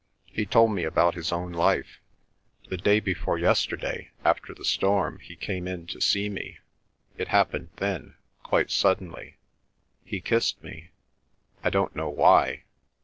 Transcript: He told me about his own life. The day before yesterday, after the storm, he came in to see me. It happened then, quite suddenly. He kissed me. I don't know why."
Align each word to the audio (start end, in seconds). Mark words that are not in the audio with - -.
He 0.31 0.47
told 0.47 0.71
me 0.73 0.83
about 0.83 1.13
his 1.13 1.31
own 1.31 1.51
life. 1.51 1.99
The 2.69 2.77
day 2.77 2.99
before 2.99 3.37
yesterday, 3.37 4.09
after 4.25 4.51
the 4.55 4.65
storm, 4.65 5.19
he 5.19 5.35
came 5.35 5.67
in 5.67 5.85
to 5.85 6.01
see 6.01 6.27
me. 6.27 6.57
It 7.19 7.27
happened 7.27 7.69
then, 7.75 8.15
quite 8.41 8.71
suddenly. 8.71 9.37
He 10.03 10.19
kissed 10.19 10.63
me. 10.63 10.89
I 11.63 11.69
don't 11.69 11.95
know 11.95 12.09
why." 12.09 12.63